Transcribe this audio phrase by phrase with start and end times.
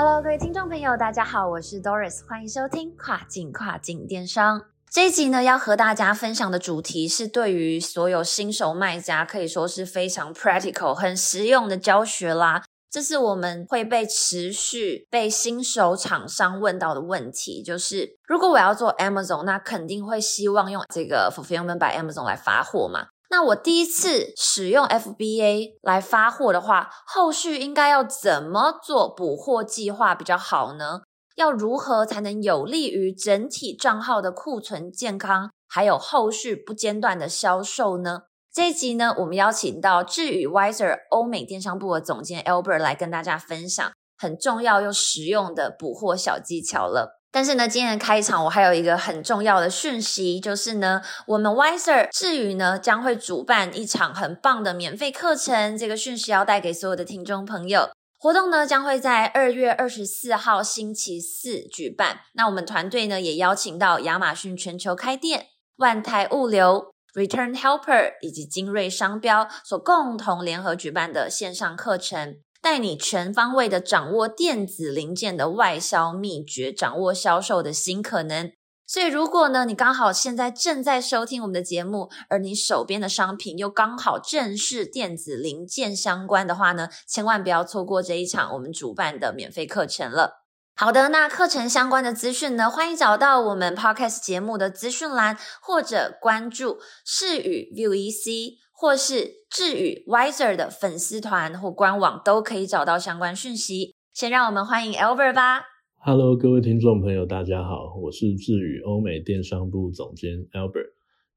[0.00, 4.66] Hello，各位听众朋友，大家好，我是 Doris，欢迎收听跨境跨境电商。
[4.88, 12.62] 这一集呢，要和大家分享的主题是对于所有新手卖家可以说是非常 practical、很实用的教学啦。
[12.88, 23.08] 这是我们会被持续被新手厂商问到的问题，就是如果我要做 Amazon，那肯定会希望用这个 Fulfillment by Amazon 来发货嘛。
[23.30, 31.02] 那我第一次使用 FBA 来发货的话，后续应该要怎么做补货计划比较好呢？
[31.36, 38.22] 要如何才能有利于整体账号的库存健康，还有后续不间断的销售呢？
[38.50, 47.17] 这一集呢，我们邀请到智宇 Wiser 欧美电商部的总监 Albert 来跟大家分享很重要又实用的补货小技巧了。
[47.38, 55.78] 但是呢，今天的开场我还有一个很重要的讯息，就是呢，我们 Wiser 智宇呢将会主办一场很棒的免费课程。
[55.78, 57.90] 这个讯息要带给所有的听众朋友。
[58.18, 62.22] 活动呢将会在二月二十四号星期四举办。
[62.34, 72.38] 那我们团队呢也邀请到亚马逊全球开店、万泰物流、Return Helper 以及精锐商标所共同联合举办的线上课程。
[72.68, 78.52] 带你全方位的掌握电子零件的外销秘诀，掌握销售的新可能。
[78.86, 90.44] 所以，如果呢，你刚好现在正在收听我们的节目，而你手边的商品又刚好正是电子零件相关的话呢，千万不要错过这一场我们主办的免费课程了。
[90.76, 98.58] 好的，那课程相关的资讯呢，欢迎找到我们 Podcast 节目的资讯栏，或者关注视宇 View EC。
[98.80, 103.96] 或是智宇 Wiser 的粉丝团或官网都可以找到相关讯息。
[104.14, 105.62] 先让我们欢迎 Albert 吧。
[105.96, 110.92] Hello，各位听众朋友，大家好，我是智宇欧美电商部总监 Albert。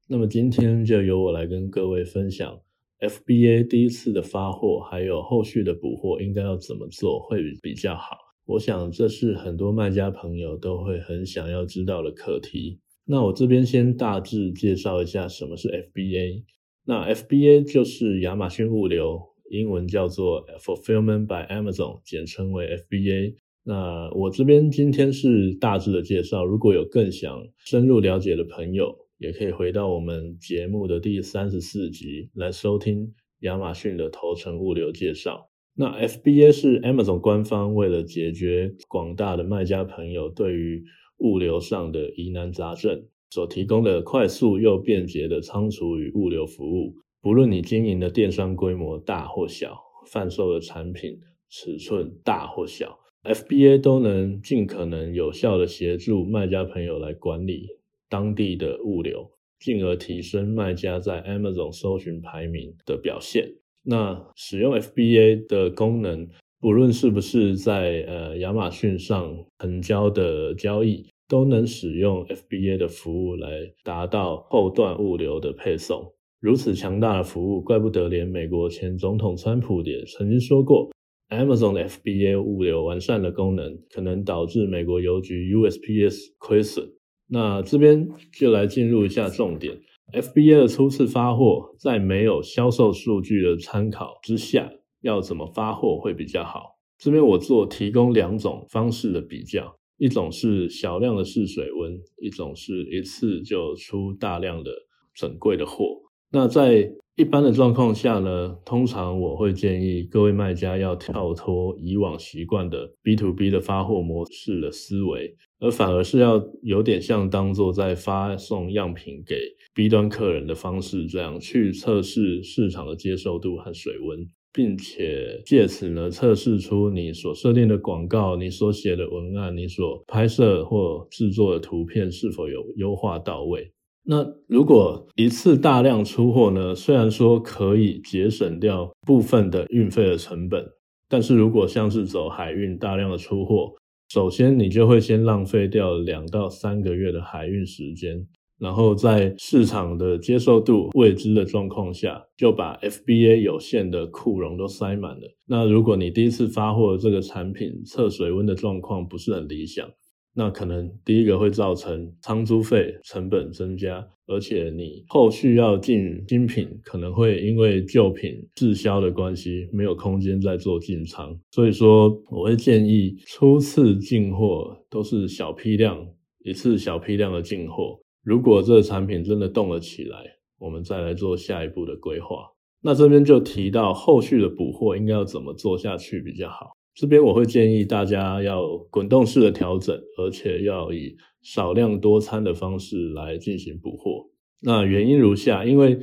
[0.06, 2.60] 那么今天就由我来跟各位分享
[3.00, 8.16] FBA 第一次的发货，还有后续的补货应该要怎么做会比较好。
[8.46, 12.78] 我想这是很多卖家朋友都会很想要知道的课题。
[13.04, 16.44] 那我这边先大致介绍一下什么是 FBA。
[16.84, 19.20] 那 FBA 就是亚马逊物流，
[19.50, 23.34] 英文叫做 Fulfillment by Amazon，简称为 FBA。
[23.64, 35.48] 那我这边今天是大致的介绍，如果有更想深入了解的朋友，也可以回到我们节目的第三十四集来收听亚马逊的头程物流介绍。
[35.74, 40.84] 那 FBA 是 Amazon 官方为了解决广大的卖家朋友对于
[41.18, 43.04] 物流上的疑难杂症。
[43.32, 49.74] 所提供的快速又便捷的仓储与物流服务，不论你经营的电商规模大或小，
[50.06, 57.68] 贩售的产品尺寸大或小，FBA 都能尽可能有效的协助卖家朋友来管理
[58.10, 63.48] 当地的物流，进而提升卖家在 Amazon 搜寻排名的表现。
[63.82, 66.28] 那使用 FBA 的功能，
[66.60, 71.06] 不论是不是在呃亚马逊上成交的交易。
[71.32, 73.48] 都能使用 FBA 的服务来
[73.82, 76.12] 达到后段物流的配送。
[76.38, 80.90] 如此强大的服务，怪不得连美国前总统川普也曾经说过
[81.30, 86.86] ，Amazon 的 FBA 物流完善的功能可能导致美国邮局 USPS 亏损。
[87.28, 88.06] 那这边
[88.38, 89.80] 就来进入一下重点
[90.12, 94.70] ，FBA 的初次发货，在没有销售数据的参考之下，
[95.00, 96.76] 要怎么发货会比较好？
[96.98, 99.78] 这边我做提供两种方式的比较。
[100.02, 104.72] 一种是小量的试水温，一种是一次就出大量的
[105.14, 105.96] 整柜的货。
[106.32, 119.36] 那在一般的状况下呢，通常我会建议各位卖家要跳脱以往习惯的 B to B 的发货模式的思维，而反而是要有点像当做在发送样品给
[119.72, 124.28] B 端客人的方式，这样去测试市场的接受度和水温。
[124.52, 133.72] 并且借此呢，测试出你所设定的广告、你所写的文案、你所拍摄或制作的图片是否有优化到位。
[134.04, 136.74] 那如果一次大量出货呢？
[136.74, 140.66] 虽然说可以节省掉部分的运费的成本，
[141.08, 143.72] 但是如果像是走海运大量的出货，
[144.08, 148.26] 首先你就会先浪费掉两到三个月的海运时间。
[148.62, 155.36] 然后在市场的接受度未知的状况下，就把 FBA 有限的库容都塞满了。
[155.48, 159.90] 那如果你第一次发货这个产品测水温的状况不是很理想，
[160.32, 171.36] 那可能第一个会造成仓租费成本增加，而且你后续要进新品，可能会因为旧品滞销的关系，没有空间再做进仓。
[171.50, 176.06] 所以说，我会建议初次进货都是小批量，
[176.44, 177.98] 一次小批量的进货。
[178.22, 180.18] 如果这个产品真的动了起来，
[180.58, 182.46] 我们再来做下一步的规划。
[182.82, 186.72] 那这边就提到后续的补货应该要怎么做下去比较好。
[186.94, 194.28] 这边我会建议大家要滚动式的调整，而且要以少量多餐的方式来进行补货。
[194.60, 195.98] 那原因如下：因为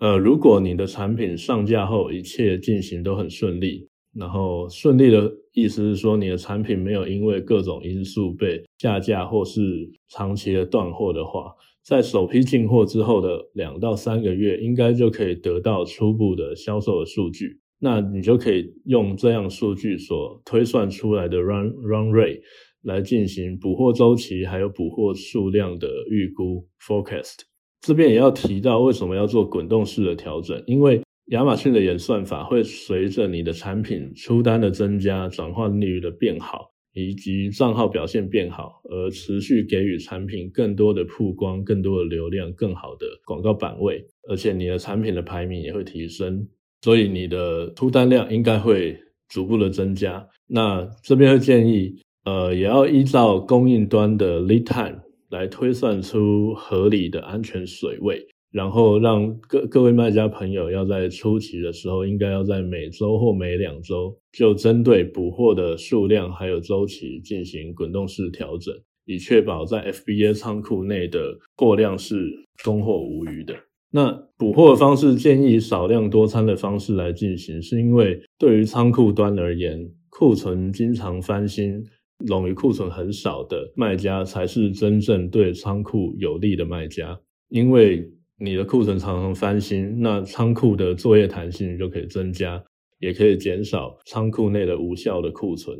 [0.00, 9.60] 呃，如果你的产品上架后一切进行都很顺利，然后顺利的意思是说你的产品没有因为各种因素被下架或是
[10.08, 11.52] 长期的断货的话，
[11.82, 17.60] 在首批进货之后的两到三个月，应该就可以得到初步的销售的数据。
[17.80, 22.40] 那你就可以用这样数据所推算出来的 run run rate
[22.82, 27.40] 来进行补货周期，还有补货数量的预估 forecast。
[27.82, 46.46] 这边也要提到为什么要做滚动式的调整，因为亚马逊的演算法会随着你的产品出单的增加、转换率的变好，以及账号表现变好，而持续给予产品更多的曝光、更多的流量、更好的广告版位，而且你的产品的排名也会提升。
[46.82, 48.94] 所以你的出单量应该会
[49.30, 50.28] 逐步的增加。
[50.46, 55.00] 那这边会建议，呃，也要依照供应端的 lead time
[55.30, 58.22] 来推算出合理的安全水位，
[58.54, 68.72] 然后让各各位卖家朋友要在初期的时候，应该要在每周或每两周就针对补货的数量还有周期进行滚动式调整，
[69.06, 72.16] 以确保在 FBA 仓库内的货量是
[72.64, 73.56] 供货无余的。
[73.90, 81.84] 那补货的方式建议少量多餐的方式来进行，是因为对于仓库端而言，库存经常翻新、
[82.28, 87.18] 冗余库存很少的卖家才是真正对仓库有利的卖家。
[87.48, 88.08] 因为
[88.38, 92.62] 你的库存常常翻新，那仓库的作业弹性就可以增加，
[92.98, 95.78] 也可以减少仓库内的无效的库存。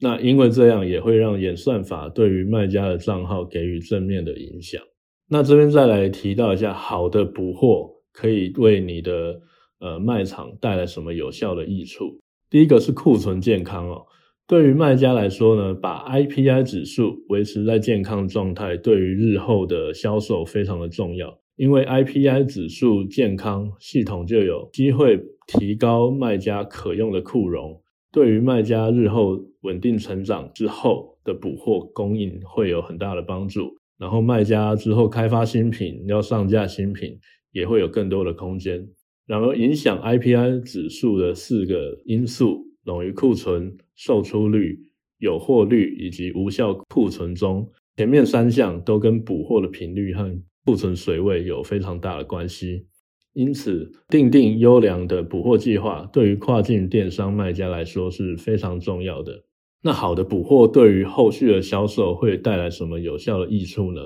[0.00, 4.82] 那因为这样也会让演算法对于卖家的账号给予正面的影响。
[5.28, 9.40] 那这边再来提到一下，好的补货可以为你的
[9.78, 12.18] 呃卖场带来什么有效的益处？
[12.50, 14.04] 第一个是库存健康哦。
[14.46, 21.38] 对于卖家来说呢，把 IPI 指数维持在健康状态，对于日后的销售非常的重要。
[21.56, 27.80] 因为 IPI 指数健康，系统就有机会提高卖家可用的库容，
[28.10, 33.76] 对于卖家日后稳定成长之后的补货供应会有很大的帮助。
[33.96, 37.16] 然后卖家之后开发新品，要上架新品，
[37.52, 38.84] 也会有更多的空间。
[39.26, 44.76] 然而，影响 IPI 指数的四个因素——冗余库存、售出率、
[45.18, 52.86] 有货率以及无效库存中，前面三项都跟补货的频率和库存水位有非常大的关系。
[53.32, 59.42] 因此，定定优良的补货计划，对于跨境电商卖家来说是非常重要的。
[59.82, 64.00] 那好的补货对于后续的销售会带来什么有效的益处呢？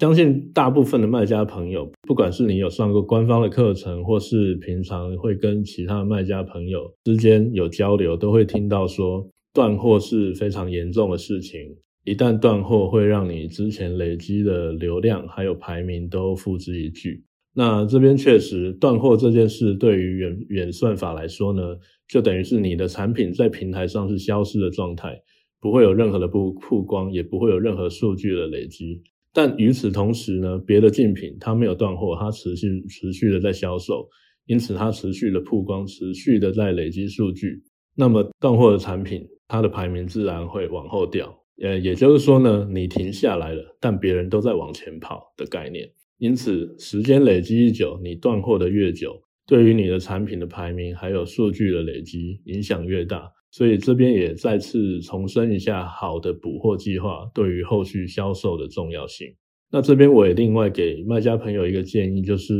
[0.00, 11.76] 相信大部分的卖家朋友，不管是你有上过官方的课程，或是平常会跟其他卖家朋友之间有交流，都会听到说断货是非常严重的事情。
[12.04, 17.22] 一旦断货，会让你之前累积的流量还有排名都付之一炬。
[17.54, 21.62] 那这边确实断货这件事，对于远远算法来说呢，
[22.08, 25.18] 就等于是你的产品在平台上是消失的状态，
[25.60, 29.00] 不会有任何的曝曝光，也不会有任何数据的累积。
[29.32, 34.06] 但与此同时呢，别的竞品它没有断货，它持续持续的在销售，
[34.46, 37.62] 因此它持续的曝光，持续的在累积数据。
[37.96, 41.43] 那么断货的产品，它的排名自然会往后掉。
[41.62, 45.88] 呃，也就是说呢，你停下来了，但别人都在往前跑的概念。
[46.18, 53.30] 因此，时间累积越久，你断货的越久，对于你的产品的排名还有数据的累积影响越大。
[53.50, 59.28] 所以这边也再次重申一下，好的补货计划对于后续销售的重要性。
[59.70, 62.54] 那这边我也另外给卖家朋友一个建议，就是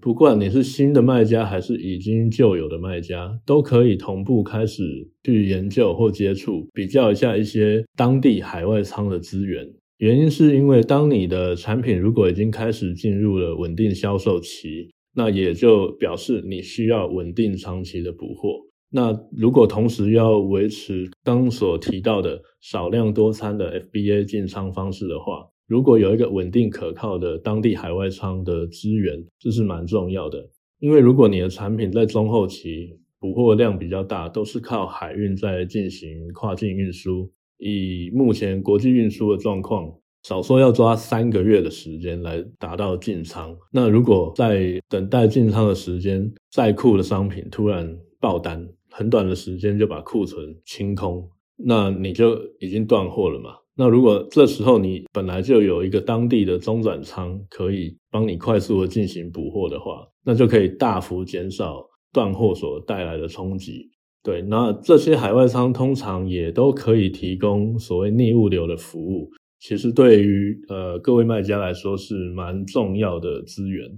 [0.00, 4.82] 不管你是新的卖家还是已经旧有的卖家，都可以同步开始
[5.24, 9.68] 去研究或接触，比较一下一些当地海外仓的资源。
[9.98, 18.50] 原因是因为，当你的产品如果已经开始进入了稳定销售期，那也就表示你需要稳定长期的补货。
[18.90, 30.48] 那如果同时要维持刚所提到的少量多餐的 FBA 进仓方式的话，如果有一个稳定可靠的当地海外仓的资源，这是蛮重要的。
[30.78, 37.30] 因为如果你的产品在中后期补货量比较大，都是靠海运在进行跨境运输。
[37.58, 43.54] 以目前国际运输的状况，少说要抓三个月的时间来达到进仓。
[43.70, 53.50] 那如果在等待进仓的时间，在库的商品突然爆单，很短的时间就把库存清空，那你就已经断货了嘛？
[53.78, 63.88] 那如果这时候你本来就有一个当地的中转仓可以帮你快速的进行补货的话，那就可以大幅减少断货所带来的冲击。
[64.24, 69.30] 对，那这些海外仓通常也都可以提供所谓逆物流的服务，
[69.60, 73.88] 其实对于呃各位卖家来说是蛮重要的资源。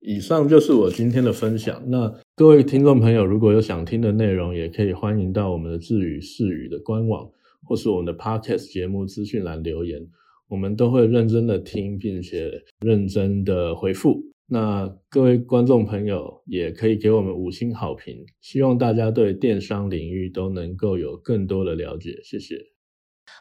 [0.00, 1.82] 以上就是我今天的分享。
[1.88, 7.26] 那各位听众朋友，如果有想听的内容，也可以欢迎到我们的智语视语的官网。
[7.64, 10.00] 或是我们的 Podcast 节目资讯栏留言，
[10.48, 14.22] 我们都会认真的听，并且认真的回复。
[14.46, 22.20] 那各位观众朋友也可以给我们五星好评，希望大家对电商领域都能够有更多的了解。
[22.22, 22.56] 谢谢。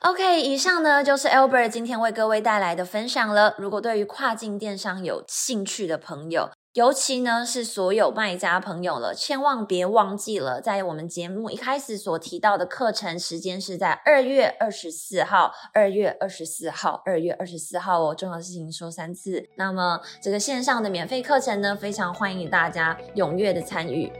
[0.02, 3.54] OK，以上呢就是 Albert 今天为各位带来的分享了。
[3.60, 19.48] 如果对于跨境电商有兴趣的朋友，尤其呢是所有卖家朋友了，千万别忘记了，在我们节目一开始所提到的课程时间是在二月二十四号，二月二十四号，二月二十四号哦，重要的事情说三次。
[19.56, 24.12] 那么这个线上的免费课程呢，非常欢迎大家踊跃的参与，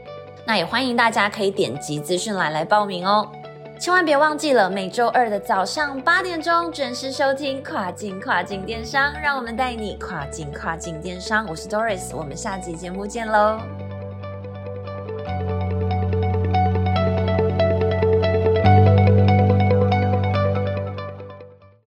[0.46, 3.28] 那也欢迎大家可以点击资讯栏来报名哦。
[3.78, 11.44] 千万别忘记了，每周二的早上八点钟准时收听跨境跨境电商，让我们带你跨境跨境电商。
[11.48, 13.58] 我是 Doris，我们下期节目见喽。